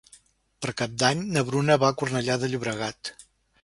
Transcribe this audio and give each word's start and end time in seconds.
Per 0.65 0.73
Cap 0.79 0.95
d'Any 1.03 1.23
na 1.37 1.45
Bruna 1.51 1.79
va 1.87 1.93
a 1.95 1.99
Cornellà 2.01 2.43
de 2.47 2.53
Llobregat. 2.55 3.19